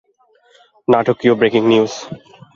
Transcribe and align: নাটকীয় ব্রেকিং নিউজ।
নাটকীয় 0.87 1.33
ব্রেকিং 1.39 1.63
নিউজ। 1.71 1.91